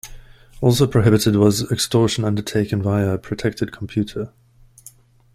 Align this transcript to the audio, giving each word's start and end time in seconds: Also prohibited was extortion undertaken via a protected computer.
Also 0.61 0.87
prohibited 0.87 1.35
was 1.35 1.71
extortion 1.71 2.25
undertaken 2.25 2.81
via 2.81 3.07
a 3.07 3.17
protected 3.19 3.71
computer. 3.71 4.33